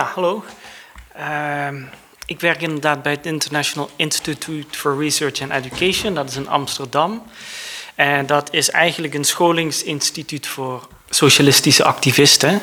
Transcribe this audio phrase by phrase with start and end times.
[0.00, 0.44] Ja, hallo.
[1.14, 1.82] Ehm,
[2.26, 6.14] ik werk inderdaad bij het International Institute for Research and Education.
[6.14, 7.22] Dat is in Amsterdam.
[7.94, 12.62] En dat is eigenlijk een scholingsinstituut voor socialistische activisten.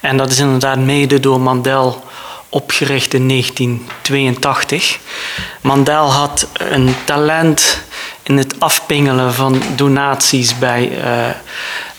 [0.00, 2.04] En dat is inderdaad mede door Mandel
[2.48, 4.98] opgericht in 1982.
[5.60, 7.82] Mandel had een talent
[8.22, 11.30] in het afpingelen van donaties bij uh,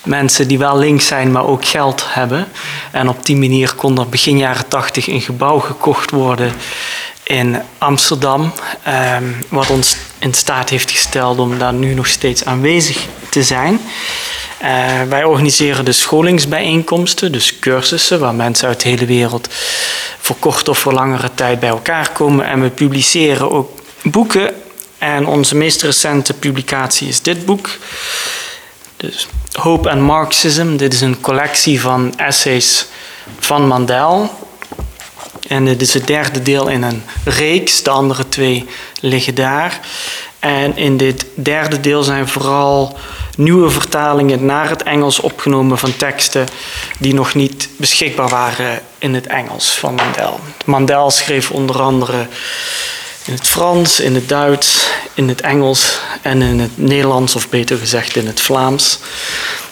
[0.05, 2.47] mensen die wel links zijn, maar ook geld hebben.
[2.91, 6.53] En op die manier kon er begin jaren 80 een gebouw gekocht worden
[7.25, 8.53] in Amsterdam,
[9.17, 13.79] um, wat ons in staat heeft gesteld om daar nu nog steeds aanwezig te zijn.
[14.61, 19.49] Uh, wij organiseren de scholingsbijeenkomsten, dus cursussen waar mensen uit de hele wereld
[20.19, 22.45] voor korte of voor langere tijd bij elkaar komen.
[22.45, 24.53] En we publiceren ook boeken.
[24.97, 27.69] En onze meest recente publicatie is dit boek.
[28.97, 30.77] Dus Hope and Marxism.
[30.77, 32.85] Dit is een collectie van essays
[33.39, 34.29] van Mandel.
[35.47, 37.83] En dit is het derde deel in een reeks.
[37.83, 38.65] De andere twee
[38.99, 39.79] liggen daar.
[40.39, 42.97] En in dit derde deel zijn vooral
[43.37, 46.47] nieuwe vertalingen naar het Engels opgenomen van teksten
[46.99, 50.39] die nog niet beschikbaar waren in het Engels van Mandel.
[50.65, 52.27] Mandel schreef onder andere
[53.25, 57.77] in het Frans, in het Duits, in het Engels en in het Nederlands, of beter
[57.77, 58.99] gezegd in het Vlaams.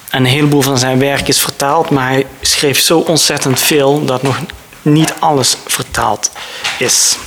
[0.10, 4.24] En een heleboel van zijn werk is vertaald, maar hij schreef zo ontzettend veel dat
[4.24, 4.40] nog
[4.82, 6.32] niet alles vertaald
[6.80, 7.18] is.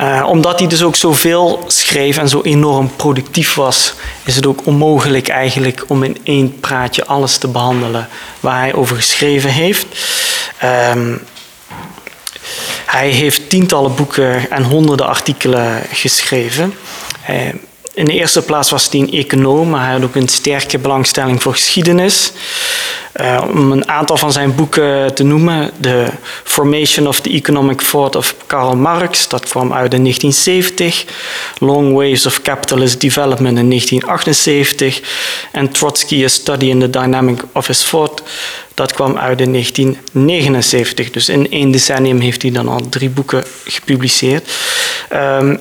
[0.00, 4.66] Uh, omdat hij dus ook zoveel schreef en zo enorm productief was, is het ook
[4.66, 8.08] onmogelijk eigenlijk om in één praatje alles te behandelen
[8.40, 9.86] waar hij over geschreven heeft.
[10.64, 11.26] Um,
[12.86, 16.74] hij heeft tientallen boeken en honderden artikelen geschreven.
[17.30, 17.36] Uh,
[17.98, 21.42] in de eerste plaats was hij een econoom, maar hij had ook een sterke belangstelling
[21.42, 22.32] voor geschiedenis.
[23.20, 25.70] Uh, om een aantal van zijn boeken te noemen.
[25.80, 26.06] The
[26.44, 31.04] Formation of the Economic Thought of Karl Marx, dat kwam uit in 1970.
[31.58, 35.00] Long Waves of Capitalist Development in 1978.
[35.52, 38.22] En Trotsky, A Study in the Dynamic of His Thought,
[38.78, 41.10] dat kwam uit in 1979.
[41.10, 44.50] Dus in één decennium heeft hij dan al drie boeken gepubliceerd.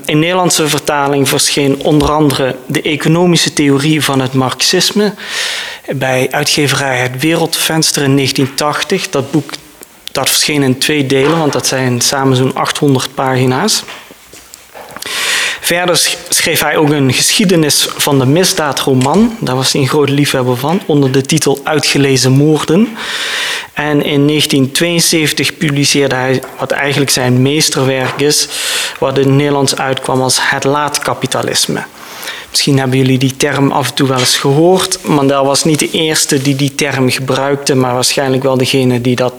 [0.05, 5.13] In Nederlandse vertaling verscheen onder andere de economische theorie van het Marxisme
[5.95, 9.09] bij uitgeverij Het Wereldvenster in 1980.
[9.09, 9.51] Dat boek
[10.11, 13.83] dat verscheen in twee delen, want dat zijn samen zo'n 800 pagina's.
[15.59, 19.37] Verder schreef hij ook een geschiedenis van de misdaadroman.
[19.39, 22.97] Daar was hij een groot liefhebber van, onder de titel Uitgelezen moorden.
[23.73, 28.47] En in 1972 publiceerde hij wat eigenlijk zijn meesterwerk is,
[28.99, 31.83] wat in het Nederlands uitkwam als Het laatkapitalisme.
[32.49, 35.03] Misschien hebben jullie die term af en toe wel eens gehoord.
[35.03, 39.33] Mandel was niet de eerste die die term gebruikte, maar waarschijnlijk wel degene die dat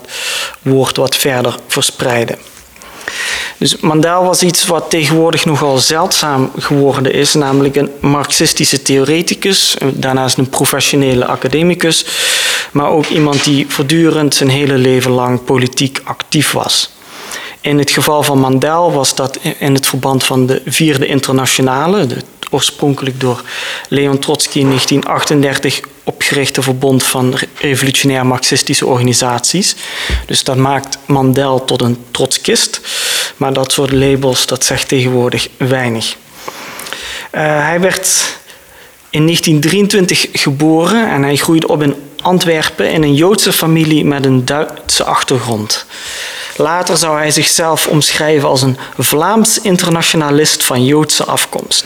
[0.63, 2.39] woord wat verder verspreidde.
[3.59, 10.39] Dus Mandel was iets wat tegenwoordig nogal zeldzaam geworden is, namelijk een marxistische theoreticus, daarnaast
[10.39, 12.05] een professionele academicus,
[12.73, 16.91] maar ook iemand die voortdurend zijn hele leven lang politiek actief was.
[17.61, 22.17] In het geval van Mandel was dat in het verband van de Vierde Internationale, de
[22.51, 23.43] oorspronkelijk door
[23.89, 29.77] Leon Trotsky in 1938 opgerichte verbond van revolutionair marxistische organisaties.
[30.27, 32.81] Dus dat maakt Mandel tot een trotskist.
[33.37, 36.17] Maar dat soort labels, dat zegt tegenwoordig weinig.
[37.33, 38.37] Uh, hij werd
[39.11, 44.45] in 1923 geboren en hij groeide op in Antwerpen in een Joodse familie met een
[44.45, 45.87] Duitse achtergrond.
[46.57, 51.85] Later zou hij zichzelf omschrijven als een Vlaams internationalist van Joodse afkomst.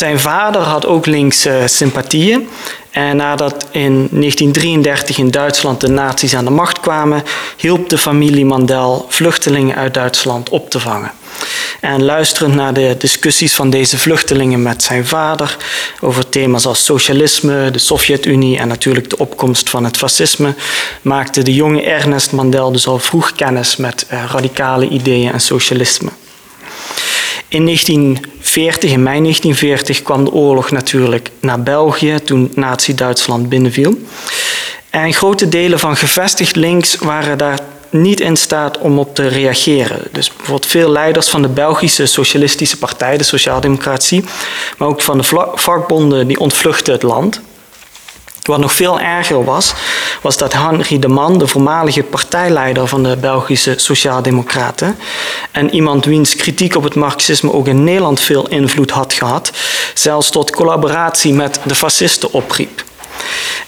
[0.00, 2.48] Zijn vader had ook linkse sympathieën.
[2.90, 7.22] En nadat in 1933 in Duitsland de nazi's aan de macht kwamen,
[7.56, 11.12] hielp de familie Mandel vluchtelingen uit Duitsland op te vangen.
[11.80, 15.56] En luisterend naar de discussies van deze vluchtelingen met zijn vader
[16.00, 20.54] over thema's als socialisme, de Sovjet-Unie en natuurlijk de opkomst van het fascisme,
[21.02, 26.10] maakte de jonge Ernest Mandel dus al vroeg kennis met eh, radicale ideeën en socialisme.
[27.50, 33.94] In 1940, in mei 1940, kwam de oorlog natuurlijk naar België toen Nazi-Duitsland binnenviel.
[34.90, 37.58] En grote delen van gevestigd links waren daar
[37.90, 39.98] niet in staat om op te reageren.
[40.12, 44.24] Dus bijvoorbeeld veel leiders van de Belgische Socialistische Partij, de Sociaaldemocratie,
[44.78, 47.40] maar ook van de vakbonden, die ontvluchtten het land.
[48.42, 49.72] Wat nog veel erger was,
[50.22, 54.98] was dat Henri de Man, de voormalige partijleider van de Belgische Sociaaldemocraten,
[55.50, 59.52] en iemand wiens kritiek op het marxisme ook in Nederland veel invloed had gehad,
[59.94, 62.84] zelfs tot collaboratie met de fascisten opriep.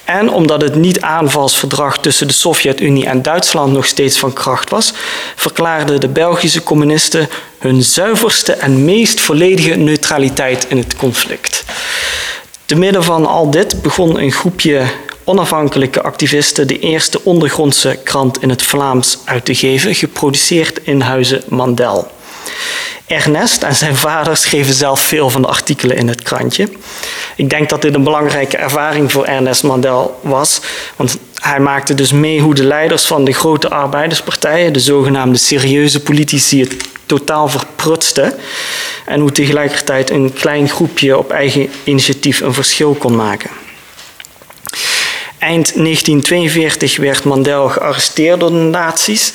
[0.05, 4.93] En omdat het niet-aanvalsverdrag tussen de Sovjet-Unie en Duitsland nog steeds van kracht was,
[5.37, 7.29] verklaarden de Belgische communisten
[7.59, 11.65] hun zuiverste en meest volledige neutraliteit in het conflict.
[12.73, 14.83] Te midden van al dit begon een groepje
[15.25, 21.43] onafhankelijke activisten de eerste ondergrondse krant in het Vlaams uit te geven, geproduceerd in Huizen
[21.49, 22.11] Mandel.
[23.07, 26.69] Ernest en zijn vader schreven zelf veel van de artikelen in het krantje.
[27.37, 30.61] Ik denk dat dit een belangrijke ervaring voor Ernest Mandel was,
[30.97, 36.01] want hij maakte dus mee hoe de leiders van de grote arbeiderspartijen, de zogenaamde serieuze
[36.01, 36.77] politici, het
[37.19, 38.35] totaal verprutsten
[39.07, 43.51] en hoe tegelijkertijd een klein groepje op eigen initiatief een verschil kon maken.
[45.39, 49.33] Eind 1942 werd Mandel gearresteerd door de nazi's,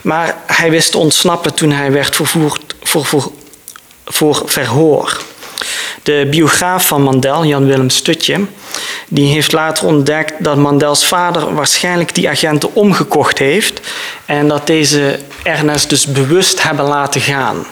[0.00, 3.32] maar hij wist te ontsnappen toen hij werd vervoerd voor, voor,
[4.04, 5.20] voor verhoor.
[6.02, 8.46] De biograaf van Mandel, Jan-Willem Stutje,
[9.08, 13.80] die heeft later ontdekt dat Mandels vader waarschijnlijk die agenten omgekocht heeft
[14.24, 17.66] en dat deze Ernest dus bewust hebben laten gaan.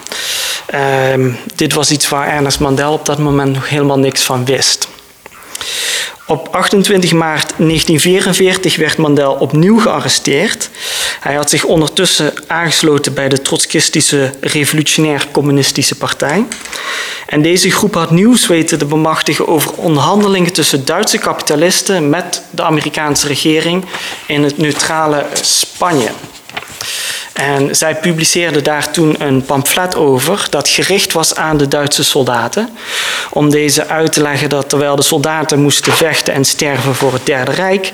[0.73, 4.87] Uh, dit was iets waar Ernest Mandel op dat moment nog helemaal niks van wist.
[6.29, 10.69] Op 28 maart 1944 werd Mandel opnieuw gearresteerd.
[11.19, 16.45] Hij had zich ondertussen aangesloten bij de Trotskistische Revolutionair Communistische Partij.
[17.25, 22.63] En deze groep had nieuws weten te bemachtigen over onderhandelingen tussen Duitse kapitalisten met de
[22.63, 23.85] Amerikaanse regering
[24.25, 26.09] in het neutrale Spanje.
[27.39, 32.69] En zij publiceerde daar toen een pamflet over dat gericht was aan de Duitse soldaten.
[33.29, 37.25] Om deze uit te leggen dat terwijl de soldaten moesten vechten en sterven voor het
[37.25, 37.89] Derde Rijk,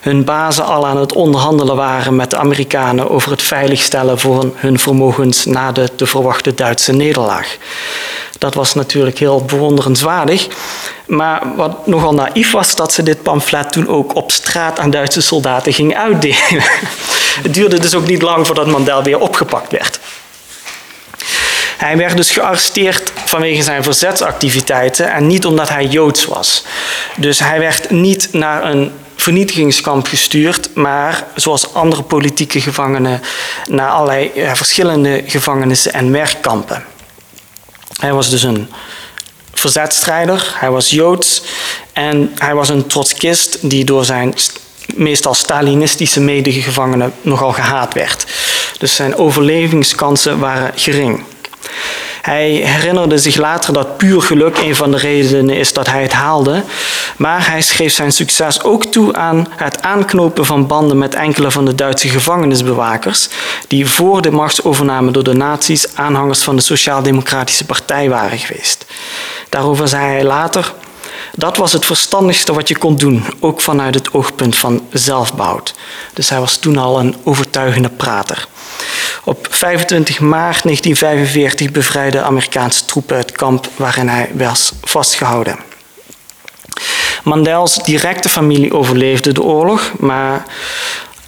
[0.00, 4.78] hun bazen al aan het onderhandelen waren met de Amerikanen over het veiligstellen voor hun
[4.78, 7.56] vermogens na de te verwachte Duitse nederlaag.
[8.38, 10.46] Dat was natuurlijk heel bewonderenswaardig.
[11.06, 15.20] Maar wat nogal naïef was, dat ze dit pamflet toen ook op straat aan Duitse
[15.20, 16.62] soldaten ging uitdelen.
[17.42, 19.98] Het duurde dus ook niet lang voordat Mandel weer opgepakt werd.
[21.76, 26.64] Hij werd dus gearresteerd vanwege zijn verzetsactiviteiten en niet omdat hij Joods was.
[27.16, 33.20] Dus hij werd niet naar een vernietigingskamp gestuurd, maar zoals andere politieke gevangenen
[33.64, 36.84] naar allerlei verschillende gevangenissen en werkkampen.
[38.00, 38.70] Hij was dus een
[39.54, 41.42] verzetstrijder, hij was Joods
[41.92, 44.34] en hij was een trotskist die door zijn
[44.94, 48.26] meestal Stalinistische medegevangenen nogal gehaat werd.
[48.78, 51.24] Dus zijn overlevingskansen waren gering.
[52.26, 56.12] Hij herinnerde zich later dat puur geluk een van de redenen is dat hij het
[56.12, 56.62] haalde.
[57.16, 61.64] Maar hij schreef zijn succes ook toe aan het aanknopen van banden met enkele van
[61.64, 63.28] de Duitse gevangenisbewakers,
[63.68, 68.86] die voor de machtsovername door de nazi's aanhangers van de Sociaal-Democratische Partij waren geweest.
[69.48, 70.72] Daarover zei hij later.
[71.38, 75.74] Dat was het verstandigste wat je kon doen, ook vanuit het oogpunt van zelfbehoud.
[76.12, 78.48] Dus hij was toen al een overtuigende prater.
[79.24, 85.58] Op 25 maart 1945 bevrijdden Amerikaanse troepen het kamp waarin hij was vastgehouden.
[87.24, 90.44] Mandels directe familie overleefde de oorlog, maar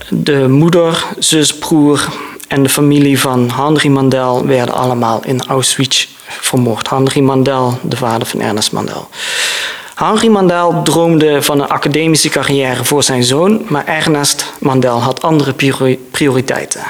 [0.08, 2.08] de moeder, zus, broer
[2.48, 6.90] en de familie van Henri Mandel werden allemaal in Auschwitz vermoord.
[6.90, 9.08] Henri Mandel, de vader van Ernest Mandel.
[9.98, 15.54] Henri Mandel droomde van een academische carrière voor zijn zoon, maar Ernest Mandel had andere
[16.10, 16.82] prioriteiten.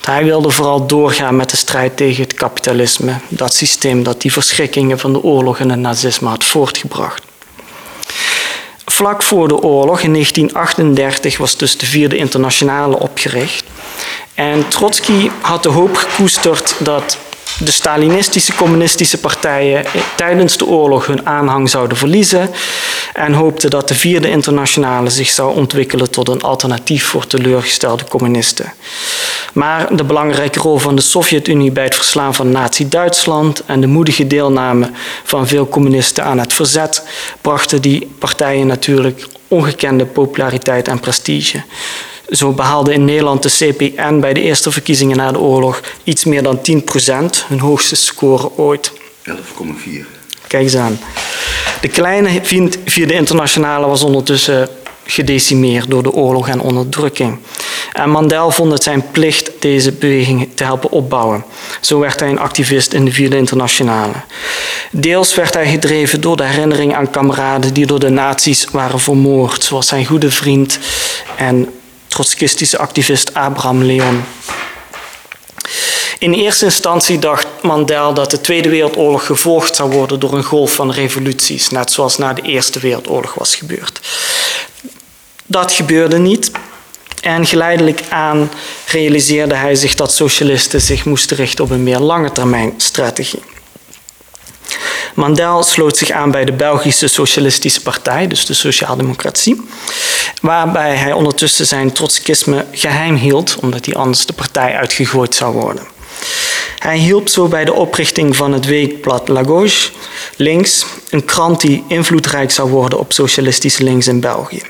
[0.00, 4.98] hij wilde vooral doorgaan met de strijd tegen het kapitalisme, dat systeem dat die verschrikkingen
[4.98, 7.22] van de oorlog en het nazisme had voortgebracht.
[8.84, 13.64] Vlak voor de oorlog, in 1938, was dus de Vierde Internationale opgericht.
[14.34, 17.18] En Trotsky had de hoop gekoesterd dat
[17.64, 19.84] de Stalinistische communistische partijen
[20.16, 22.50] tijdens de oorlog hun aanhang zouden verliezen
[23.12, 28.72] en hoopte dat de Vierde Internationale zich zou ontwikkelen tot een alternatief voor teleurgestelde communisten.
[29.52, 34.26] Maar de belangrijke rol van de Sovjet-Unie bij het verslaan van Nazi-Duitsland en de moedige
[34.26, 34.90] deelname
[35.24, 37.02] van veel communisten aan het verzet
[37.40, 41.62] brachten die partijen natuurlijk ongekende populariteit en prestige.
[42.32, 46.42] Zo behaalde in Nederland de CPN bij de eerste verkiezingen na de oorlog iets meer
[46.42, 48.92] dan 10 procent, hun hoogste score ooit.
[48.92, 49.34] 11,4.
[50.46, 50.98] Kijk eens aan.
[51.80, 52.40] De kleine
[52.84, 54.68] vierde internationale was ondertussen
[55.04, 57.38] gedecimeerd door de oorlog en onderdrukking.
[57.92, 61.44] En Mandel vond het zijn plicht deze beweging te helpen opbouwen.
[61.80, 64.12] Zo werd hij een activist in de Vierde Internationale.
[64.90, 69.64] Deels werd hij gedreven door de herinnering aan kameraden die door de nazi's waren vermoord,
[69.64, 70.78] zoals zijn goede vriend
[71.36, 71.68] en
[72.12, 74.24] trotskistische activist Abraham Leon.
[76.18, 80.74] In eerste instantie dacht Mandel dat de Tweede Wereldoorlog gevolgd zou worden door een golf
[80.74, 84.00] van revoluties, net zoals na de Eerste Wereldoorlog was gebeurd.
[85.46, 86.50] Dat gebeurde niet.
[87.20, 88.50] En geleidelijk aan
[88.86, 93.51] realiseerde hij zich dat socialisten zich moesten richten op een meer lange termijn strategie.
[95.14, 99.60] Mandel sloot zich aan bij de Belgische Socialistische Partij, dus de Sociaaldemocratie,
[100.40, 105.86] waarbij hij ondertussen zijn trotskisme geheim hield, omdat hij anders de partij uitgegooid zou worden.
[106.78, 109.90] Hij hielp zo bij de oprichting van het weekblad La Gauche,
[110.36, 114.62] Links, een krant die invloedrijk zou worden op socialistisch links in België.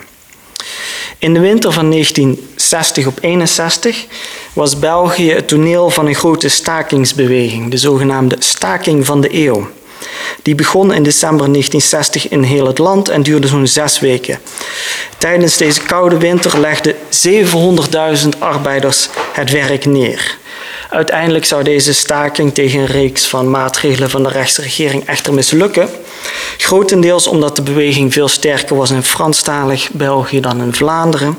[1.19, 4.07] In de winter van 1960 op 61
[4.53, 9.71] was België het toneel van een grote stakingsbeweging, de zogenaamde staking van de eeuw.
[10.43, 14.39] Die begon in december 1960 in heel het land en duurde zo'n zes weken.
[15.19, 16.95] Tijdens deze koude winter legden
[18.25, 20.41] 700.000 arbeiders het werk neer.
[20.93, 25.89] Uiteindelijk zou deze staking tegen een reeks van maatregelen van de rechtsregering echter mislukken.
[26.57, 31.39] Grotendeels omdat de beweging veel sterker was in Franstalig België dan in Vlaanderen.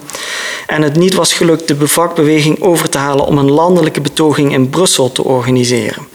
[0.68, 4.70] En het niet was gelukt de bevakbeweging over te halen om een landelijke betoging in
[4.70, 6.08] Brussel te organiseren.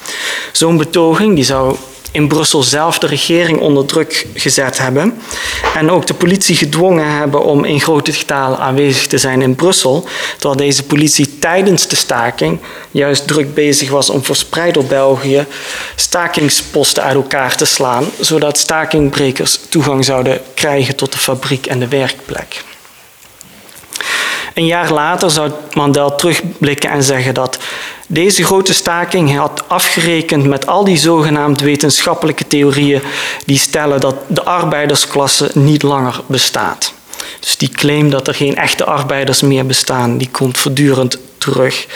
[0.53, 1.77] Zo'n betoging die zou
[2.11, 5.21] in Brussel zelf de regering onder druk gezet hebben
[5.75, 10.09] en ook de politie gedwongen hebben om in grote getalen aanwezig te zijn in Brussel,
[10.33, 12.61] terwijl deze politie tijdens de staking
[12.91, 15.47] juist druk bezig was om verspreid door België
[15.95, 21.89] stakingsposten uit elkaar te slaan, zodat stakingbrekers toegang zouden krijgen tot de fabriek en de
[21.89, 22.65] werkplek.
[24.55, 27.59] Een jaar later zou Mandel terugblikken en zeggen dat
[28.11, 33.03] deze grote staking had afgerekend met al die zogenaamd wetenschappelijke theorieën
[33.45, 36.93] die stellen dat de arbeidersklasse niet langer bestaat.
[37.41, 41.87] Dus die claim dat er geen echte arbeiders meer bestaan, die komt voortdurend terug.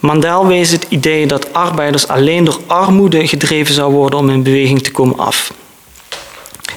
[0.00, 4.82] Mandel wees het idee dat arbeiders alleen door armoede gedreven zou worden om in beweging
[4.82, 5.52] te komen af.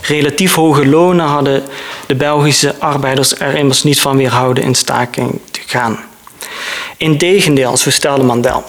[0.02, 1.64] Relatief hoge lonen hadden
[2.08, 6.00] de Belgische arbeiders er immers niet van weerhouden in staking te gaan.
[6.98, 8.64] Integendeel, zo stelde Mandel.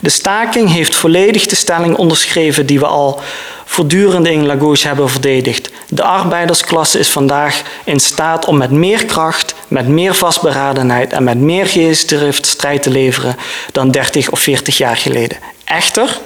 [0.00, 3.20] De staking heeft volledig de stelling onderschreven die we al
[3.64, 5.70] voortdurend in Lagos hebben verdedigd.
[5.88, 11.38] De arbeidersklasse is vandaag in staat om met meer kracht, met meer vastberadenheid en met
[11.38, 13.36] meer geestdrift strijd te leveren
[13.72, 15.38] dan 30 of 40 jaar geleden.
[15.64, 16.18] Echter,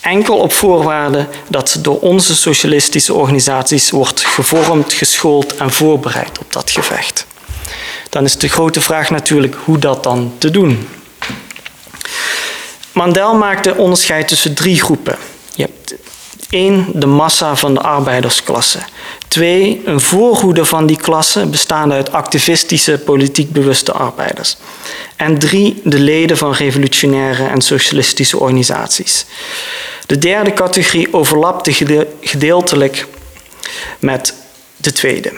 [0.00, 6.52] enkel op voorwaarde dat ze door onze socialistische organisaties wordt gevormd, geschoold en voorbereid op
[6.52, 7.26] dat gevecht.
[8.08, 10.88] Dan is de grote vraag natuurlijk hoe dat dan te doen.
[12.92, 15.16] Mandel maakte onderscheid tussen drie groepen.
[15.54, 15.94] Je hebt
[16.50, 18.78] één, de massa van de arbeidersklasse.
[19.28, 24.56] Twee, een voorhoede van die klasse bestaande uit activistische, politiek bewuste arbeiders.
[25.16, 29.26] En drie, de leden van revolutionaire en socialistische organisaties.
[30.06, 31.72] De derde categorie overlapte
[32.20, 33.06] gedeeltelijk
[33.98, 34.34] met
[34.76, 35.32] de tweede.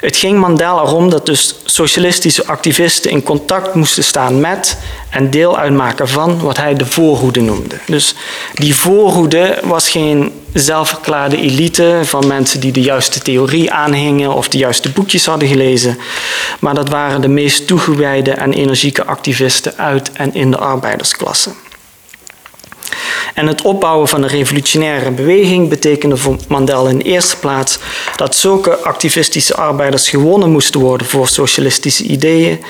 [0.00, 4.78] Het ging Mandela erom dat dus socialistische activisten in contact moesten staan met
[5.10, 7.78] en deel uitmaken van wat hij de voorhoede noemde.
[7.86, 8.14] Dus
[8.54, 14.58] die voorhoede was geen zelfverklaarde elite van mensen die de juiste theorie aanhingen of de
[14.58, 15.98] juiste boekjes hadden gelezen,
[16.60, 21.50] maar dat waren de meest toegewijde en energieke activisten uit en in de arbeidersklasse.
[23.38, 27.78] En het opbouwen van een revolutionaire beweging betekende voor Mandel in de eerste plaats
[28.16, 32.64] dat zulke activistische arbeiders gewonnen moesten worden voor socialistische ideeën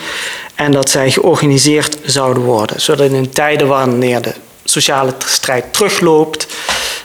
[0.55, 4.35] en dat zij georganiseerd zouden worden, zodat in tijden wanneer de
[4.65, 6.47] sociale strijd terugloopt,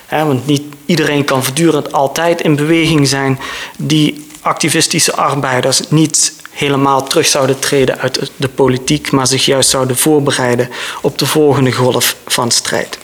[0.06, 3.40] hè, want niet iedereen kan voortdurend altijd in beweging zijn,
[3.78, 9.98] die activistische arbeiders niet helemaal terug zouden treden uit de politiek, maar zich juist zouden
[9.98, 10.70] voorbereiden
[11.02, 12.98] op de volgende golf van strijd.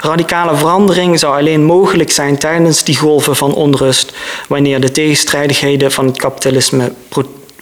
[0.00, 4.12] Radicale verandering zou alleen mogelijk zijn tijdens die golven van onrust,
[4.48, 6.92] wanneer de tegenstrijdigheden van het kapitalisme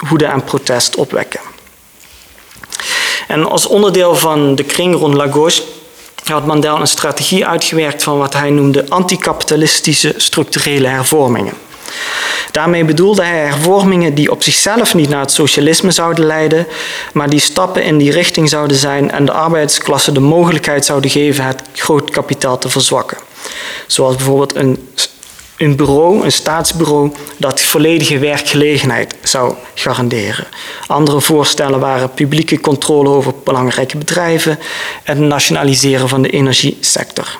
[0.09, 1.39] woede en protest opwekken.
[3.27, 5.63] En als onderdeel van de kring rond Lagos
[6.23, 11.53] had Mandel een strategie uitgewerkt van wat hij noemde anticapitalistische structurele hervormingen.
[12.51, 16.67] Daarmee bedoelde hij hervormingen die op zichzelf niet naar het socialisme zouden leiden,
[17.13, 21.45] maar die stappen in die richting zouden zijn en de arbeidsklasse de mogelijkheid zouden geven
[21.45, 23.17] het groot kapitaal te verzwakken.
[23.87, 24.89] Zoals bijvoorbeeld een,
[25.57, 30.47] een bureau, een staatsbureau, dat volledige werkgelegenheid zou garanderen.
[30.87, 34.59] Andere voorstellen waren publieke controle over belangrijke bedrijven
[35.03, 37.37] en het nationaliseren van de energiesector.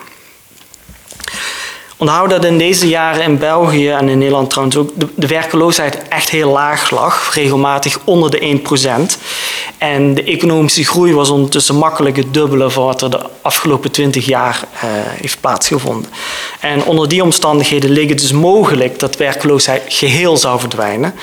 [2.03, 6.07] Onthoud dat in deze jaren in België en in Nederland trouwens ook de, de werkeloosheid
[6.07, 8.59] echt heel laag lag, regelmatig onder de
[9.17, 9.19] 1%.
[9.77, 14.25] En de economische groei was ondertussen makkelijk het dubbele van wat er de afgelopen 20
[14.25, 14.81] jaar uh,
[15.21, 16.11] heeft plaatsgevonden.
[16.59, 21.13] En onder die omstandigheden leek het dus mogelijk dat werkloosheid geheel zou verdwijnen.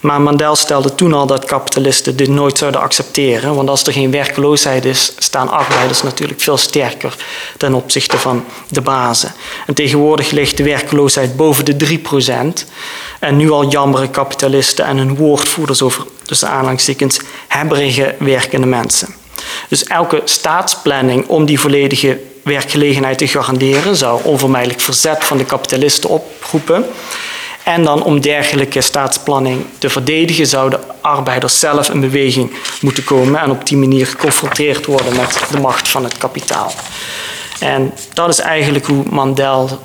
[0.00, 4.10] Maar Mandel stelde toen al dat kapitalisten dit nooit zouden accepteren, want als er geen
[4.10, 7.16] werkloosheid is, staan arbeiders natuurlijk veel sterker
[7.56, 9.32] ten opzichte van de bazen.
[9.66, 11.98] En tegenwoordig ligt de werkloosheid boven de
[12.62, 12.66] 3%.
[13.20, 19.14] En nu al jammeren kapitalisten en hun woordvoerders over, tussen aanhalingstekens, hebberige werkende mensen.
[19.68, 26.10] Dus elke staatsplanning om die volledige werkgelegenheid te garanderen zou onvermijdelijk verzet van de kapitalisten
[26.10, 26.84] oproepen.
[27.64, 33.50] En dan om dergelijke staatsplanning te verdedigen, zouden arbeiders zelf in beweging moeten komen en
[33.50, 36.72] op die manier geconfronteerd worden met de macht van het kapitaal.
[37.60, 39.80] En dat is eigenlijk hoe Mandel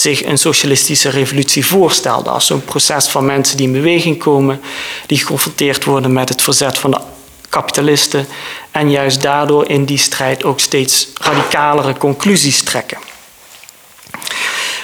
[0.00, 2.30] zich een socialistische revolutie voorstelde.
[2.30, 4.60] Als zo'n proces van mensen die in beweging komen,
[5.06, 6.98] die geconfronteerd worden met het verzet van de
[7.48, 8.26] kapitalisten
[8.70, 12.98] en juist daardoor in die strijd ook steeds radicalere conclusies trekken.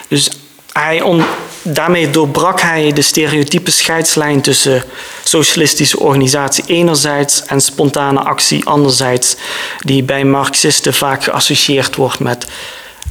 [0.08, 0.30] Dus
[0.72, 1.24] hij on,
[1.62, 4.84] daarmee doorbrak hij de stereotype scheidslijn tussen
[5.24, 9.36] socialistische organisatie enerzijds en spontane actie anderzijds,
[9.78, 12.46] die bij Marxisten vaak geassocieerd wordt met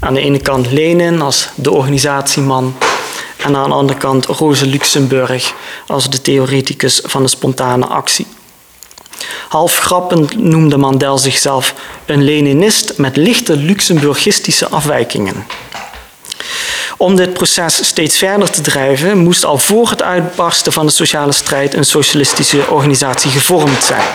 [0.04, 2.76] aan de ene kant Lenin als de organisatieman
[3.38, 5.54] en aan de andere kant Rosa Luxemburg
[5.88, 8.28] als de theoreticus van de spontane actie.
[9.50, 11.74] Half grappend noemde Mandel zichzelf
[12.06, 15.46] een Leninist met lichte Luxemburgistische afwijkingen.
[16.98, 21.32] Om dit proces steeds verder te drijven, moest al voor het uitbarsten van de sociale
[21.32, 24.08] strijd een socialistische organisatie gevormd zijn.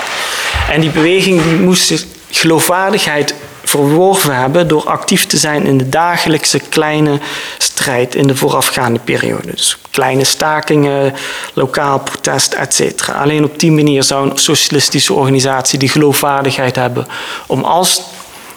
[0.71, 3.35] En die beweging die moest geloofwaardigheid
[3.69, 7.19] verworven hebben door actief te zijn in de dagelijkse kleine
[7.59, 9.51] strijd in de voorafgaande periode.
[9.51, 11.15] Dus kleine stakingen,
[11.55, 13.09] lokaal protest, etc.
[13.09, 17.07] Alleen op die manier zou een socialistische organisatie de geloofwaardigheid hebben
[17.47, 18.03] om als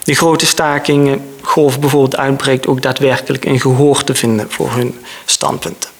[0.03, 5.90] de grote stakingen golf bijvoorbeeld uitbreekt, ook daadwerkelijk een gehoor te vinden voor hun standpunten.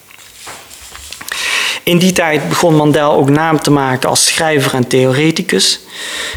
[1.83, 5.79] In die tijd begon Mandel ook naam te maken als schrijver en theoreticus.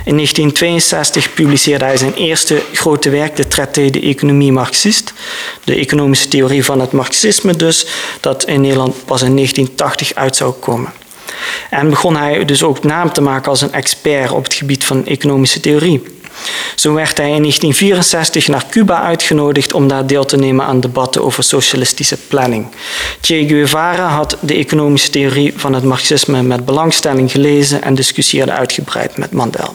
[0.05, 5.13] In 1962 publiceerde hij zijn eerste grote werk, de Traité de Economie Marxist,
[5.65, 7.87] de economische theorie van het Marxisme dus,
[8.21, 10.93] dat in Nederland pas in 1980 uit zou komen.
[11.71, 15.07] En begon hij dus ook naam te maken als een expert op het gebied van
[15.07, 16.03] economische theorie.
[16.75, 21.25] Zo werd hij in 1964 naar Cuba uitgenodigd om daar deel te nemen aan debatten
[21.25, 22.67] over socialistische planning.
[23.21, 29.17] Che Guevara had de economische theorie van het marxisme met belangstelling gelezen en discussieerde uitgebreid
[29.17, 29.75] met Mandel.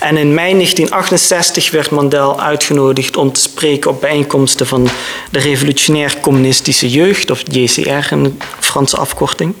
[0.00, 4.88] En in mei 1968 werd Mandel uitgenodigd om te spreken op bijeenkomsten van
[5.30, 9.54] de Revolutionair Communistische Jeugd, of JCR in de Franse afkorting.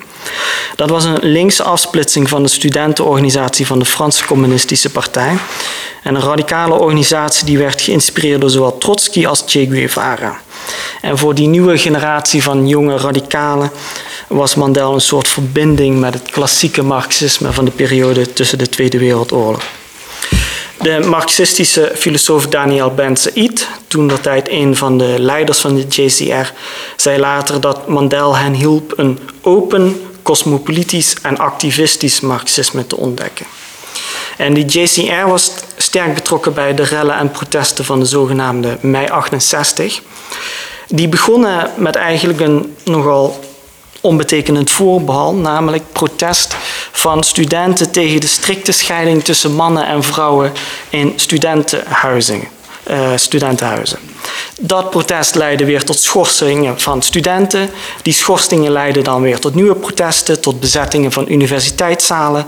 [0.76, 5.36] Dat was een linkse afsplitsing van de studentenorganisatie van de Franse Communistische Partij.
[6.02, 10.40] En een radicale organisatie die werd geïnspireerd door zowel Trotsky als Che Guevara.
[11.00, 13.70] En voor die nieuwe generatie van jonge radicalen
[14.28, 18.98] was Mandel een soort verbinding met het klassieke marxisme van de periode tussen de Tweede
[18.98, 19.62] Wereldoorlog.
[20.80, 25.86] De marxistische filosoof Daniel Ben Said, toen dat tijd een van de leiders van de
[25.88, 26.52] JCR,
[26.96, 33.46] zei later dat Mandel hen hielp een open, cosmopolitisch en activistisch marxisme te ontdekken.
[34.36, 39.08] En die JCR was sterk betrokken bij de rellen en protesten van de zogenaamde mei
[39.08, 40.00] 68.
[40.88, 43.40] Die begonnen met eigenlijk een nogal
[44.00, 46.56] onbetekenend voorbehal, namelijk protest
[46.92, 50.52] van studenten tegen de strikte scheiding tussen mannen en vrouwen
[50.88, 52.48] in studentenhuizen.
[53.16, 53.98] Studentenhuizen.
[54.60, 57.70] Dat protest leidde weer tot schorsingen van studenten.
[58.02, 62.46] Die schorsingen leidden dan weer tot nieuwe protesten, tot bezettingen van universiteitszalen.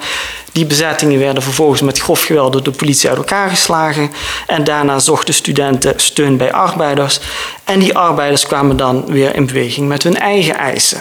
[0.53, 4.11] Die bezettingen werden vervolgens met grof geweld door de politie uit elkaar geslagen.
[4.47, 7.21] En daarna zochten studenten steun bij arbeiders.
[7.65, 11.01] En die arbeiders kwamen dan weer in beweging met hun eigen eisen.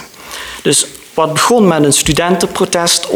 [0.62, 3.08] Dus wat begon met een studentenprotest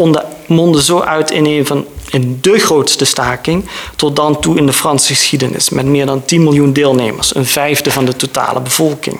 [0.47, 4.73] mondde zo uit in een van in de grootste staking tot dan toe in de
[4.73, 9.19] Franse geschiedenis, met meer dan 10 miljoen deelnemers, een vijfde van de totale bevolking.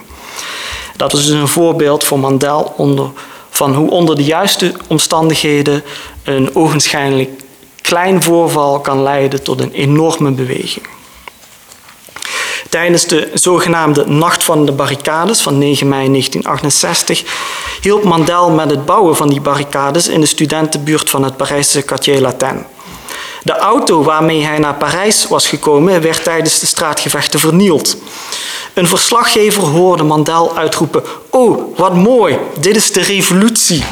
[0.95, 3.09] Dat is dus een voorbeeld voor Mandel onder,
[3.49, 5.83] van hoe onder de juiste omstandigheden
[6.23, 7.29] een ogenschijnlijk
[7.81, 10.85] klein voorval kan leiden tot een enorme beweging.
[12.71, 17.23] Tijdens de zogenaamde Nacht van de Barricades van 9 mei 1968
[17.81, 22.21] hielp Mandel met het bouwen van die barricades in de studentenbuurt van het Parijse Quartier
[22.21, 22.65] Latin.
[23.43, 27.97] De auto waarmee hij naar Parijs was gekomen werd tijdens de straatgevechten vernield.
[28.73, 33.84] Een verslaggever hoorde Mandel uitroepen: Oh, wat mooi, dit is de revolutie.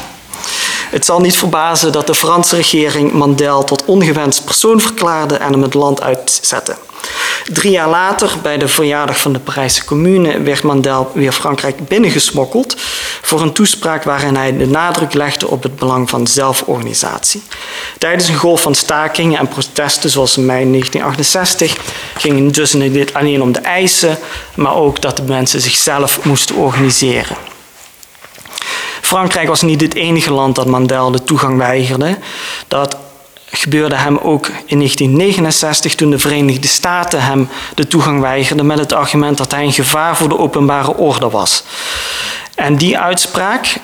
[0.90, 5.62] Het zal niet verbazen dat de Franse regering Mandel tot ongewenst persoon verklaarde en hem
[5.62, 6.76] het land uitzette.
[7.52, 12.74] Drie jaar later, bij de verjaardag van de Parijse Commune, werd Mandel weer Frankrijk binnengesmokkeld
[13.22, 17.42] voor een toespraak waarin hij de nadruk legde op het belang van zelforganisatie.
[17.98, 21.76] Tijdens een golf van stakingen en protesten, zoals in mei 1968,
[22.16, 24.18] ging het dus niet alleen om de eisen,
[24.54, 27.36] maar ook dat de mensen zichzelf moesten organiseren.
[29.00, 32.18] Frankrijk was niet het enige land dat Mandel de toegang weigerde.
[32.68, 32.96] Dat
[33.50, 38.92] gebeurde hem ook in 1969 toen de Verenigde Staten hem de toegang weigerden met het
[38.92, 41.64] argument dat hij een gevaar voor de openbare orde was.
[42.54, 43.76] En die uitspraak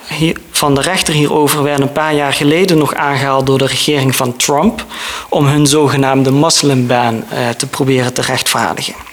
[0.51, 4.35] van de rechter hierover werd een paar jaar geleden nog aangehaald door de regering van
[4.35, 4.85] Trump
[5.29, 9.06] om hun zogenaamde moslimban eh, te proberen te rechtvaardigen.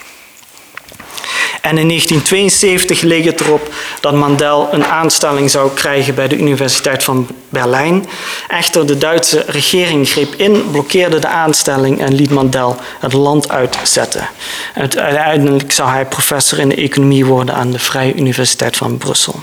[1.65, 7.05] En in 1972 leek het erop dat Mandel een aanstelling zou krijgen bij de Universiteit
[7.05, 8.07] van Berlijn.
[8.49, 14.29] Echter, de Duitse regering greep in, blokkeerde de aanstelling en liet Mandel het land uitzetten.
[14.75, 19.43] Uiteindelijk zou hij professor in de economie worden aan de Vrije Universiteit van Brussel.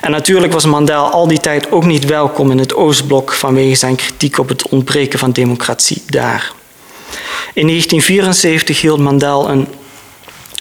[0.00, 3.96] En natuurlijk was Mandel al die tijd ook niet welkom in het Oostblok vanwege zijn
[3.96, 6.52] kritiek op het ontbreken van democratie daar.
[7.54, 9.68] In 1974 hield Mandel een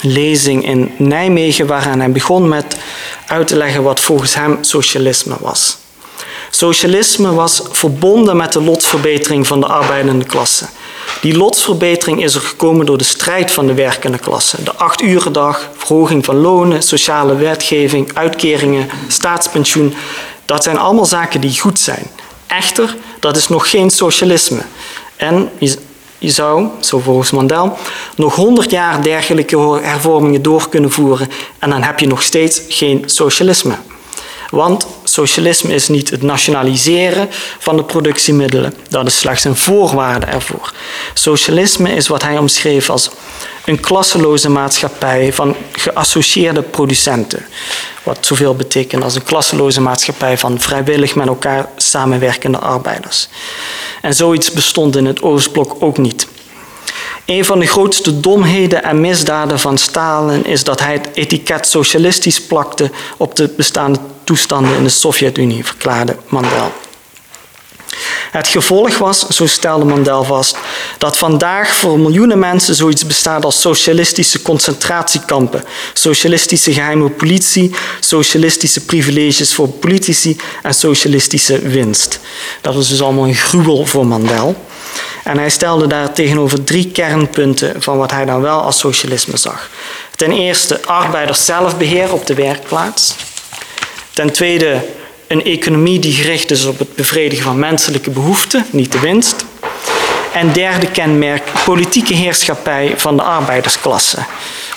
[0.04, 2.78] lezing in Nijmegen, waaraan hij begon met
[3.28, 5.78] uit te leggen wat volgens hem socialisme was.
[6.50, 10.66] Socialisme was verbonden met de lotsverbetering van de arbeidende klasse.
[11.22, 14.64] Die lotsverbetering is er gekomen door de strijd van de werkende klasse.
[14.64, 19.94] De acht dag, verhoging van lonen, sociale wetgeving, uitkeringen, staatspensioen.
[20.46, 22.08] Dat zijn allemaal zaken die goed zijn.
[22.48, 24.62] Echter, dat is nog geen socialisme.
[25.16, 25.50] En
[26.24, 27.78] je zou, zo volgens Mandel,
[28.16, 33.04] nog honderd jaar dergelijke hervormingen door kunnen voeren en dan heb je nog steeds geen
[33.06, 33.76] socialisme.
[34.50, 37.28] Want socialisme is niet het nationaliseren
[37.60, 40.74] van de productiemiddelen, dat is slechts een voorwaarde ervoor.
[41.14, 43.10] Socialisme is wat hij omschreef als
[43.66, 47.46] een klasseloze maatschappij van geassocieerde producenten.
[48.04, 53.28] Wat zoveel betekent als een klasseloze maatschappij van vrijwillig met elkaar samenwerkende arbeiders.
[54.02, 56.28] En zoiets bestond in het Oostblok ook niet.
[57.26, 62.42] Een van de grootste domheden en misdaden van Stalin is dat hij het etiket socialistisch
[62.42, 66.72] plakte op de bestaande toestanden in de Sovjet-Unie, verklaarde Mandel.
[68.32, 70.58] Het gevolg was, zo stelde Mandel vast,
[70.98, 79.54] dat vandaag voor miljoenen mensen zoiets bestaat als socialistische concentratiekampen, socialistische geheime politie, socialistische privileges
[79.54, 82.20] voor politici en socialistische winst.
[82.62, 84.56] Dat was dus allemaal een gruwel voor Mandel.
[85.24, 89.70] En hij stelde daar tegenover drie kernpunten van wat hij dan wel als socialisme zag.
[90.16, 93.16] Ten eerste arbeiders zelfbeheer op de werkplaats.
[94.14, 94.86] Ten tweede
[95.34, 99.46] een economie die gericht is op het bevredigen van menselijke behoeften, niet de winst.
[100.34, 104.18] En derde kenmerk, politieke heerschappij van de arbeidersklasse,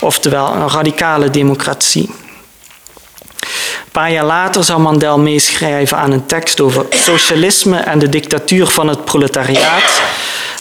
[0.01, 2.11] oftewel een radicale democratie.
[3.40, 8.66] Een paar jaar later zou Mandel meeschrijven aan een tekst over socialisme en de dictatuur
[8.66, 10.03] van het proletariaat,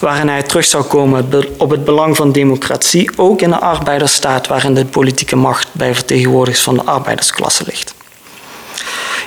[0.00, 4.74] waarin hij terug zou komen op het belang van democratie, ook in de arbeidersstaat waarin
[4.74, 7.94] de politieke macht bij vertegenwoordigers van de arbeidersklasse ligt.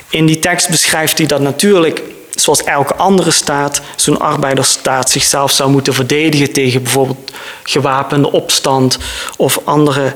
[0.09, 5.71] In die tekst beschrijft hij dat natuurlijk, zoals elke andere staat, zo'n arbeidersstaat zichzelf zou
[5.71, 7.31] moeten verdedigen tegen bijvoorbeeld
[7.63, 8.97] gewapende opstand
[9.37, 10.13] of andere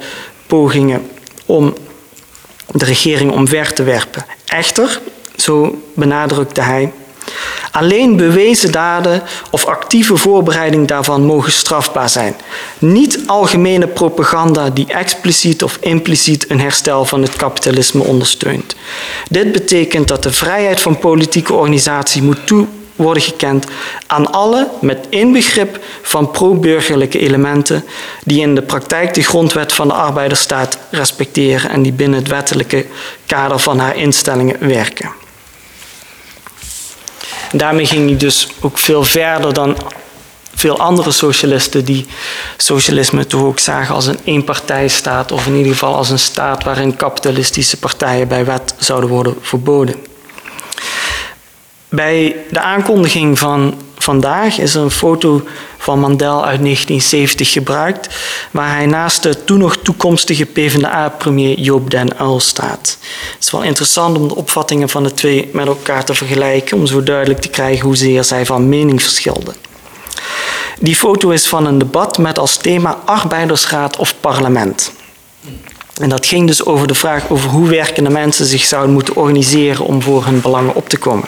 [0.48, 1.10] pogingen
[1.46, 1.74] om
[2.68, 4.26] de regering omver te werpen.
[4.46, 5.00] Echter,
[5.36, 6.92] zo benadrukte hij,
[7.72, 12.36] Alleen bewezen daden of actieve voorbereiding daarvan mogen strafbaar zijn.
[12.80, 18.76] Niet algemene propaganda die expliciet of impliciet een herstel van het kapitalisme ondersteunt.
[19.30, 23.66] Dit betekent dat de vrijheid van politieke organisatie moet toe worden gekend
[24.08, 27.84] aan alle met inbegrip van pro-burgerlijke elementen
[28.24, 32.86] die in de praktijk de grondwet van de arbeidersstaat respecteren en die binnen het wettelijke
[33.26, 35.23] kader van haar instellingen werken
[37.54, 39.78] daarmee ging hij dus ook veel verder dan
[40.56, 42.06] veel andere socialisten die
[42.58, 46.96] socialisme toch ook zagen als een eenpartijstaat of in ieder geval als een staat waarin
[46.96, 49.96] kapitalistische partijen bij wet zouden worden verboden.
[51.96, 55.42] Bij de aankondiging van vandaag is er een foto
[55.78, 58.16] van Mandel uit 1970 gebruikt,
[58.52, 62.98] waar hij naast de toen nog toekomstige PvdA-premier Joop den Uyl staat.
[63.34, 66.86] Het is wel interessant om de opvattingen van de twee met elkaar te vergelijken, om
[66.86, 69.56] zo duidelijk te krijgen hoezeer zij van mening verschilden.
[70.80, 74.92] Die foto is van een debat met als thema arbeidersraad of parlement.
[76.02, 79.86] En dat ging dus over de vraag over hoe werkende mensen zich zouden moeten organiseren
[79.86, 81.28] om voor hun belangen op te komen.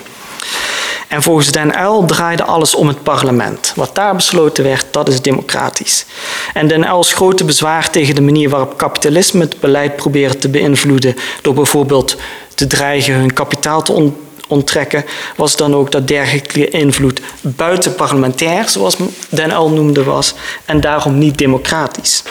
[1.15, 3.73] En volgens Den Uyl draaide alles om het parlement.
[3.75, 6.05] Wat daar besloten werd, dat is democratisch.
[6.53, 11.15] En Den Uyls grote bezwaar tegen de manier waarop kapitalisme het beleid probeert te beïnvloeden
[11.41, 12.17] door bijvoorbeeld
[12.55, 14.11] te dreigen hun kapitaal te
[14.47, 18.95] onttrekken, was dan ook dat dergelijke invloed buitenparlementair, zoals
[19.29, 20.33] Den Uyl noemde, was
[20.65, 22.23] en daarom niet democratisch.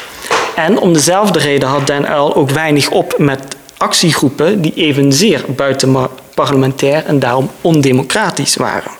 [0.55, 5.45] En om dezelfde reden had Den Uyl ook weinig op met actiegroepen die evenzeer
[6.35, 8.91] buitenparlementair en daarom ondemocratisch waren.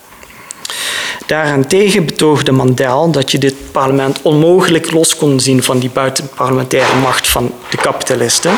[1.27, 7.29] Daarentegen betoogde Mandel dat je dit parlement onmogelijk los kon zien van die buitenparlementaire macht
[7.29, 8.53] van de kapitalisten.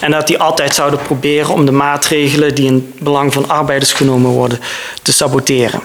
[0.00, 3.92] En dat die altijd zouden proberen om de maatregelen die in het belang van arbeiders
[3.92, 4.60] genomen worden
[5.02, 5.80] te saboteren.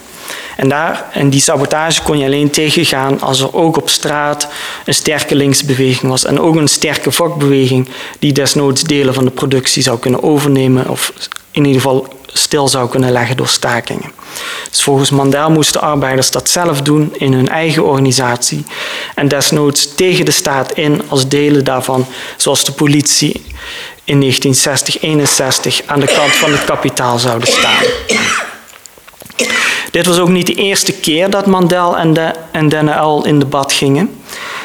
[0.59, 4.47] En, daar, en die sabotage kon je alleen tegengaan als er ook op straat
[4.85, 6.25] een sterke linksbeweging was.
[6.25, 11.13] En ook een sterke vakbeweging die desnoods delen van de productie zou kunnen overnemen of
[11.51, 14.11] in ieder geval stil zou kunnen leggen door stakingen.
[14.69, 18.65] Dus volgens Mandel moesten arbeiders dat zelf doen in hun eigen organisatie
[19.15, 22.05] en desnoods tegen de staat in als delen daarvan,
[22.37, 23.45] zoals de politie
[24.03, 24.25] in 1960-61
[25.85, 27.83] aan de kant van het kapitaal zouden staan.
[29.91, 33.73] Dit was ook niet de eerste keer dat Mandel en, de, en Denne in debat
[33.73, 34.21] gingen.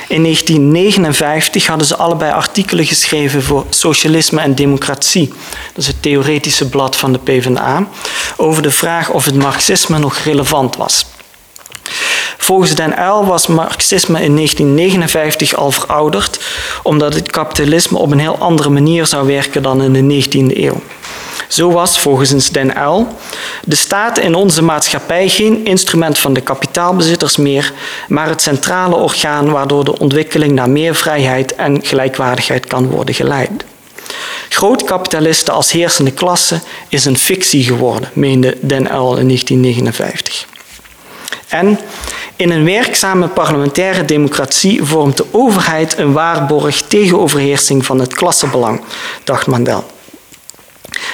[0.09, 5.29] In 1959 hadden ze allebei artikelen geschreven voor Socialisme en Democratie.
[5.67, 7.89] Dat is het theoretische blad van de PvdA.
[8.37, 11.07] Over de vraag of het marxisme nog relevant was.
[12.39, 16.41] Volgens Den Uyl was marxisme in 1959 al verouderd,
[16.83, 20.81] omdat het kapitalisme op een heel andere manier zou werken dan in de 19e eeuw.
[21.55, 23.09] Zo was volgens Den Uyl
[23.65, 27.73] de staat in onze maatschappij geen instrument van de kapitaalbezitters meer,
[28.09, 33.65] maar het centrale orgaan waardoor de ontwikkeling naar meer vrijheid en gelijkwaardigheid kan worden geleid.
[34.49, 40.47] Grootkapitalisten als heersende klasse is een fictie geworden, meende Den Uyl in 1959.
[41.49, 41.79] En
[42.37, 48.81] in een werkzame parlementaire democratie vormt de overheid een waarborg tegen overheersing van het klassenbelang,
[49.25, 49.94] dacht Mandel.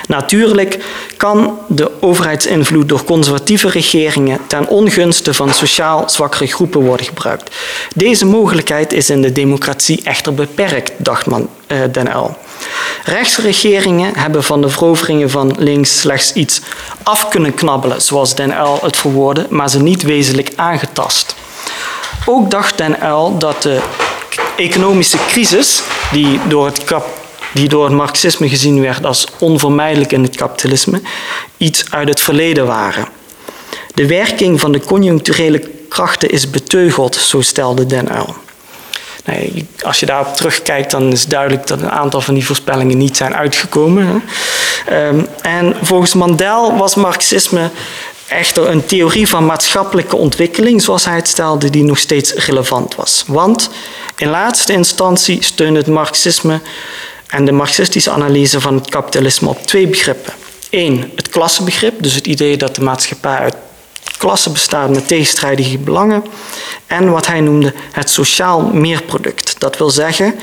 [0.06, 0.84] Natuurlijk
[1.16, 7.56] kan de overheidsinvloed door conservatieve regeringen ten ongunste van sociaal zwakkere groepen worden gebruikt.
[7.94, 12.36] Deze mogelijkheid is in de democratie echter beperkt, dacht man, eh, Den Uyl.
[13.04, 16.60] Rechtsregeringen hebben van de veroveringen van links slechts iets
[17.02, 21.34] af kunnen knabbelen, zoals Den Uyl het verwoordde, maar ze niet wezenlijk aangetast.
[22.26, 23.80] Ook dacht Den Uyl dat de
[24.56, 25.82] economische crisis
[26.12, 27.19] die door het kap
[27.54, 31.00] die door het marxisme gezien werd als onvermijdelijk in het kapitalisme,
[31.56, 33.08] iets uit het verleden waren.
[33.94, 38.34] De werking van de conjuncturele krachten is beteugeld, zo stelde Den Uyl.
[39.24, 43.16] Nee, als je daarop terugkijkt, dan is duidelijk dat een aantal van die voorspellingen niet
[43.16, 44.22] zijn uitgekomen.
[44.92, 47.70] Um, en volgens Mandel was marxisme
[48.28, 53.24] echter een theorie van maatschappelijke ontwikkeling, zoals hij het stelde, die nog steeds relevant was.
[53.26, 53.70] Want
[54.16, 56.60] in laatste instantie steunde het marxisme
[57.30, 60.32] en de marxistische analyse van het kapitalisme op twee begrippen.
[60.70, 63.54] Eén, het klassenbegrip, dus het idee dat de maatschappij uit
[64.18, 66.24] klassen bestaat met tegenstrijdige belangen.
[66.86, 69.60] En wat hij noemde het sociaal meerproduct.
[69.60, 70.34] Dat wil zeggen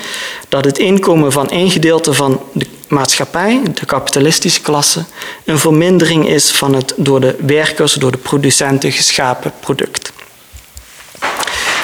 [0.49, 5.05] dat het inkomen van één gedeelte van de maatschappij, de kapitalistische klasse,
[5.45, 10.11] een vermindering is van het door de werkers, door de producenten geschapen product.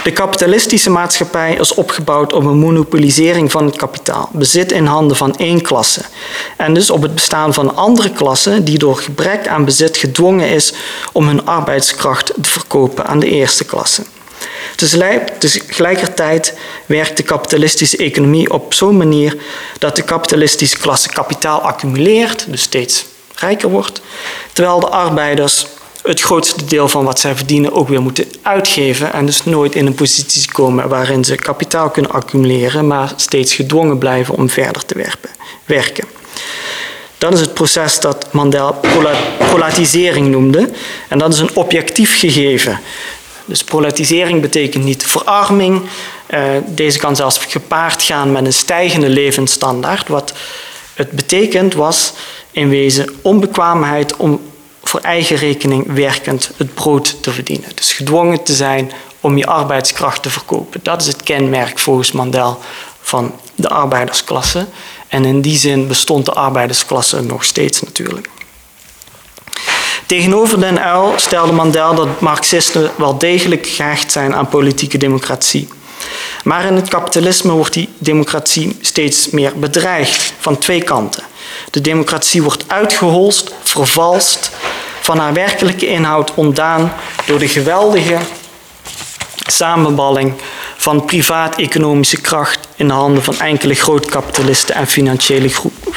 [0.03, 5.35] De kapitalistische maatschappij is opgebouwd op een monopolisering van het kapitaal, bezit in handen van
[5.35, 6.01] één klasse.
[6.57, 10.73] En dus op het bestaan van andere klassen die door gebrek aan bezit gedwongen is
[11.11, 14.03] om hun arbeidskracht te verkopen aan de eerste klasse.
[15.37, 19.37] Tegelijkertijd werkt de kapitalistische economie op zo'n manier
[19.79, 24.01] dat de kapitalistische klasse kapitaal accumuleert, dus steeds rijker wordt,
[24.53, 25.65] terwijl de arbeiders
[26.03, 29.85] het grootste deel van wat zij verdienen ook weer moeten uitgeven en dus nooit in
[29.85, 35.13] een positie komen waarin ze kapitaal kunnen accumuleren, maar steeds gedwongen blijven om verder te
[35.65, 36.05] werken.
[37.17, 38.79] Dat is het proces dat Mandel
[39.37, 40.69] prolatisering noemde
[41.09, 42.79] en dat is een objectief gegeven.
[43.45, 45.81] Dus prolatisering betekent niet verarming.
[46.25, 50.07] Eh, deze kan zelfs gepaard gaan met een stijgende levensstandaard.
[50.07, 50.33] Wat
[50.93, 52.13] het betekent was
[52.51, 54.41] in wezen onbekwaamheid om
[54.83, 57.69] voor eigen rekening werkend het brood te verdienen.
[57.75, 60.79] Dus gedwongen te zijn om je arbeidskracht te verkopen.
[60.83, 62.59] Dat is het kenmerk volgens Mandel
[63.01, 64.65] van de arbeidersklasse.
[65.07, 68.29] En in die zin bestond de arbeidersklasse nog steeds natuurlijk.
[70.05, 75.67] Tegenover Den Uyl stelde Mandel dat Marxisten wel degelijk gehecht zijn aan politieke democratie.
[76.43, 81.23] Maar in het kapitalisme wordt die democratie steeds meer bedreigd van twee kanten.
[81.71, 84.51] De democratie wordt uitgeholst, vervalst,
[85.03, 86.93] van haar werkelijke inhoud ontdaan
[87.25, 88.17] door de geweldige
[89.35, 90.33] samenballing
[90.77, 95.93] van privaat-economische kracht in de handen van enkele grootkapitalisten en financiële groepen.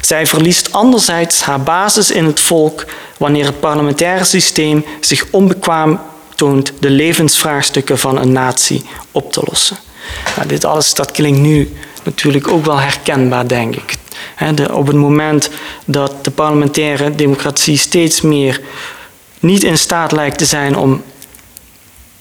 [0.00, 2.84] Zij verliest anderzijds haar basis in het volk
[3.18, 6.00] wanneer het parlementaire systeem zich onbekwaam
[6.34, 9.76] toont de levensvraagstukken van een natie op te lossen.
[10.36, 13.96] Nou, dit alles dat klinkt nu natuurlijk ook wel herkenbaar, denk ik.
[14.72, 15.50] Op het moment
[15.84, 18.60] dat de parlementaire democratie steeds meer
[19.40, 21.02] niet in staat lijkt te zijn om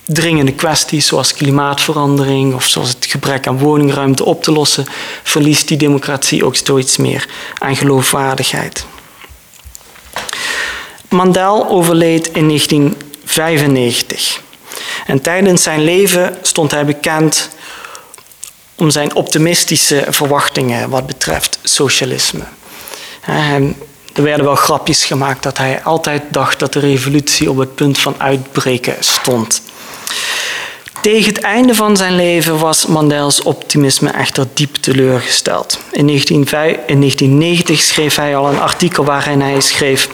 [0.05, 4.85] dringende kwesties zoals klimaatverandering of zoals het gebrek aan woningruimte op te lossen,
[5.23, 8.85] verliest die democratie ook steeds meer aan geloofwaardigheid.
[11.09, 14.41] Mandel overleed in 1995.
[15.05, 17.49] En tijdens zijn leven stond hij bekend
[18.83, 22.43] om zijn optimistische verwachtingen wat betreft socialisme.
[24.13, 27.99] Er werden wel grapjes gemaakt dat hij altijd dacht dat de revolutie op het punt
[27.99, 29.61] van uitbreken stond.
[31.01, 35.79] Tegen het einde van zijn leven was Mandels optimisme echter diep teleurgesteld.
[35.91, 40.09] In 1990 schreef hij al een artikel waarin hij schreef: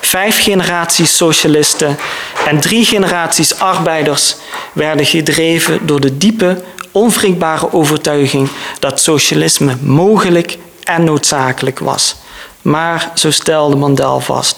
[0.00, 1.98] Vijf generaties socialisten
[2.46, 4.36] en drie generaties arbeiders
[4.72, 8.48] werden gedreven door de diepe, onwrikbare overtuiging
[8.78, 12.16] dat socialisme mogelijk en noodzakelijk was.
[12.62, 14.56] Maar, zo stelde Mandel vast,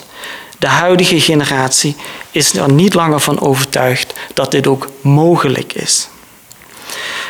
[0.59, 1.97] de huidige generatie
[2.31, 6.09] is er niet langer van overtuigd dat dit ook mogelijk is.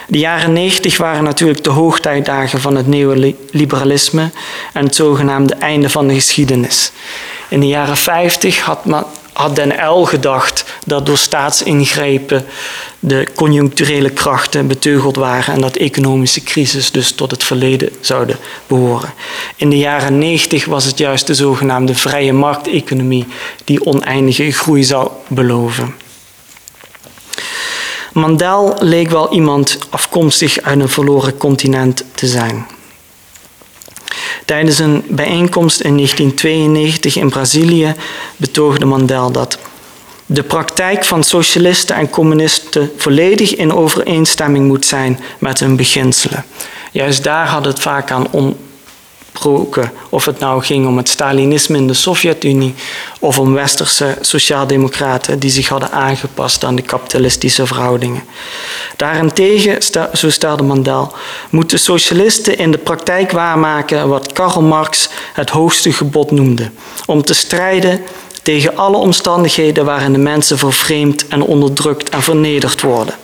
[0.07, 4.31] De jaren 90 waren natuurlijk de hoogtijdagen van het neoliberalisme
[4.73, 6.93] en het zogenaamde einde van de geschiedenis.
[7.49, 12.45] In de jaren 50 had, men, had Den Uyl gedacht dat door staatsingrepen
[12.99, 19.13] de conjuncturele krachten beteugeld waren en dat economische crisis dus tot het verleden zouden behoren.
[19.57, 23.27] In de jaren 90 was het juist de zogenaamde vrije markteconomie
[23.65, 25.95] die oneindige groei zou beloven.
[28.13, 32.67] Mandel leek wel iemand afkomstig uit een verloren continent te zijn.
[34.45, 37.95] Tijdens een bijeenkomst in 1992 in Brazilië
[38.37, 39.59] betoogde Mandel dat
[40.27, 46.45] de praktijk van socialisten en communisten volledig in overeenstemming moet zijn met hun beginselen.
[46.93, 48.27] Juist daar had het vaak aan
[50.09, 52.75] Of het nou ging om het Stalinisme in de Sovjet-Unie
[53.21, 58.23] of om westerse sociaaldemocraten die zich hadden aangepast aan de kapitalistische verhoudingen.
[58.97, 59.79] Daarentegen,
[60.13, 61.13] zo stelde Mandel,
[61.51, 66.71] moeten socialisten in de praktijk waarmaken wat Karl Marx het hoogste gebod noemde:
[67.07, 68.01] om te strijden
[68.43, 73.15] tegen alle omstandigheden waarin de mensen vervreemd en onderdrukt en vernederd worden.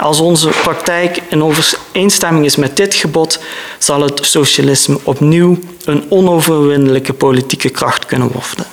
[0.00, 3.40] Als onze praktijk in overeenstemming is met dit gebod,
[3.78, 8.66] zal het socialisme opnieuw een onoverwinnelijke politieke kracht kunnen worden.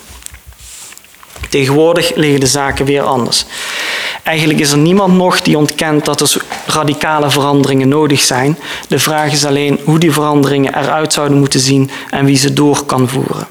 [1.49, 3.45] Tegenwoordig liggen de zaken weer anders.
[4.23, 8.57] Eigenlijk is er niemand nog die ontkent dat er radicale veranderingen nodig zijn.
[8.87, 12.85] De vraag is alleen hoe die veranderingen eruit zouden moeten zien en wie ze door
[12.85, 13.47] kan voeren.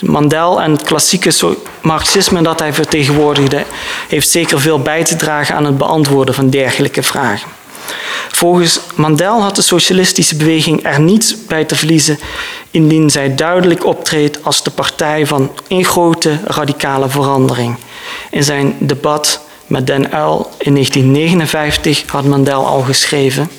[0.00, 3.64] Mandel en het klassieke marxisme dat hij vertegenwoordigde,
[4.08, 7.48] heeft zeker veel bij te dragen aan het beantwoorden van dergelijke vragen.
[8.28, 12.18] Volgens Mandel had de socialistische beweging er niets bij te verliezen
[12.70, 17.76] indien zij duidelijk optreedt als de partij van een grote radicale verandering.
[18.30, 23.50] In zijn debat met Den Uyl in 1959 had Mandel al geschreven.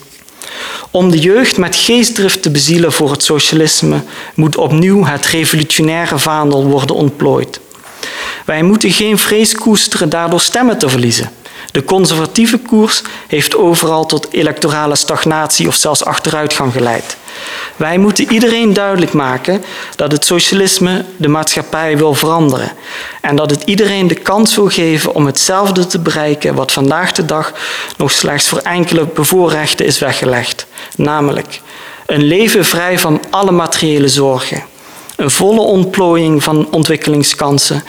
[0.95, 4.03] Om de jeugd met geestdrift te bezielen voor het socialisme
[4.33, 7.59] moet opnieuw het revolutionaire vaandel worden ontplooid.
[8.45, 11.31] Wij moeten geen vrees koesteren daardoor stemmen te verliezen.
[11.71, 17.17] De conservatieve koers heeft overal tot electorale stagnatie of zelfs achteruitgang geleid.
[17.75, 19.63] Wij moeten iedereen duidelijk maken
[19.95, 22.71] dat het socialisme de maatschappij wil veranderen
[23.21, 27.25] en dat het iedereen de kans wil geven om hetzelfde te bereiken wat vandaag de
[27.25, 27.53] dag
[27.97, 31.61] nog slechts voor enkele bevoorrechten is weggelegd, namelijk
[32.05, 34.63] een leven vrij van alle materiële zorgen,
[35.15, 37.83] een volle ontplooiing van ontwikkelingskansen,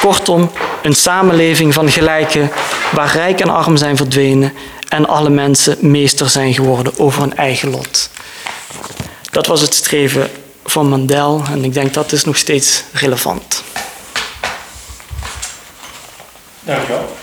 [0.00, 0.50] kortom
[0.82, 2.50] een samenleving van gelijken
[2.92, 4.52] waar rijk en arm zijn verdwenen
[4.88, 8.10] en alle mensen meester zijn geworden over hun eigen lot.
[9.30, 10.30] Dat was het streven
[10.64, 13.62] van Mandel en ik denk dat is nog steeds relevant.
[16.64, 17.16] Dank wel.